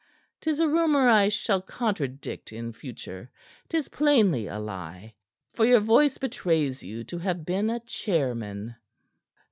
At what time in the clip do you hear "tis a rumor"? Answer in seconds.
0.41-1.07